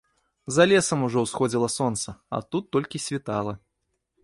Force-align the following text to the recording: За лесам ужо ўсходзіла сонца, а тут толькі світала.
За 0.55 0.63
лесам 0.71 1.03
ужо 1.07 1.23
ўсходзіла 1.25 1.69
сонца, 1.77 2.15
а 2.37 2.41
тут 2.55 2.63
толькі 2.77 3.05
світала. 3.07 3.57